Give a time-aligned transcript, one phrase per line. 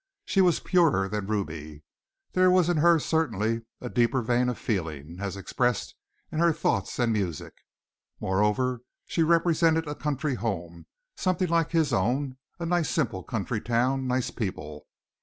[0.25, 1.83] She was purer than Ruby;
[2.31, 5.93] there was in her certainly a deeper vein of feeling, as expressed
[6.31, 7.53] in her thoughts and music.
[8.19, 14.07] Moreover she represented a country home, something like his own, a nice simple country town,
[14.07, 14.87] nice people.